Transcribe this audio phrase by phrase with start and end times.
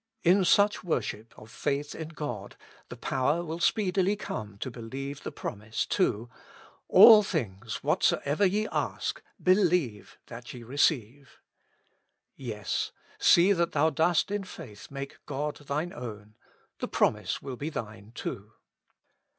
[0.23, 2.55] In such worship of faith in God
[2.89, 6.27] the power will speedily come to believe the promise, too:''
[6.87, 11.39] All things whatso ever YE ask, believe THAT YE RECEIVE."
[12.35, 16.33] YeS, see that thou dost in faith make God thine own;
[16.79, 18.53] the promise will be thine, too.